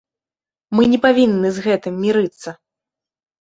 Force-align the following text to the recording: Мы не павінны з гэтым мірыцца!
Мы 0.77 0.87
не 0.93 0.99
павінны 1.03 1.51
з 1.59 1.67
гэтым 1.67 2.01
мірыцца! 2.07 2.49